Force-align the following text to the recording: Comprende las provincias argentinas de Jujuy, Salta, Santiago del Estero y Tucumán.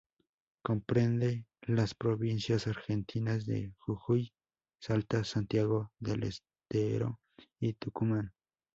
Comprende 0.63 1.45
las 1.61 1.93
provincias 1.93 2.65
argentinas 2.65 3.45
de 3.45 3.71
Jujuy, 3.77 4.33
Salta, 4.79 5.23
Santiago 5.23 5.91
del 5.99 6.23
Estero 6.23 7.19
y 7.59 7.73
Tucumán. 7.73 8.33